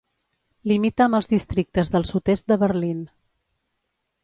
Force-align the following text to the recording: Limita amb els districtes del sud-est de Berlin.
Limita 0.71 1.05
amb 1.05 1.17
els 1.17 1.29
districtes 1.33 1.93
del 1.97 2.09
sud-est 2.13 2.51
de 2.53 2.59
Berlin. 2.65 3.07